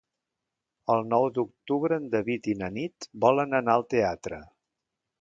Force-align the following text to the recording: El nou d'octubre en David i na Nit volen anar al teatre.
El 0.93 1.05
nou 1.09 1.25
d'octubre 1.35 2.01
en 2.03 2.09
David 2.15 2.51
i 2.55 2.57
na 2.65 2.73
Nit 2.81 3.11
volen 3.27 3.57
anar 3.63 3.77
al 3.79 3.89
teatre. 3.97 4.43